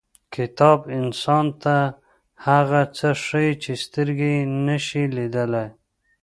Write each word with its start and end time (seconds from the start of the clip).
•کتاب 0.35 0.79
انسان 0.99 1.45
ته 1.63 1.75
هغه 2.47 2.81
څه 2.97 3.09
ښیي 3.23 3.51
چې 3.63 3.71
سترګې 3.83 4.29
یې 4.39 4.49
نشي 4.65 5.03
لیدلی. 5.15 5.67